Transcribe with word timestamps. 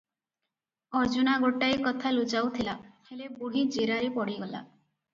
ଅର୍ଜୁନା 0.99 1.35
ଗୋଟାଏ 1.43 1.77
କଥା 1.89 2.15
ଲୁଚାଉଥିଲା- 2.17 2.77
ହେଲେ, 3.13 3.31
ବୁଢ଼ୀ 3.39 3.67
ଜେରାରେ 3.79 4.15
ପଡ଼ିଗଲା। 4.21 4.69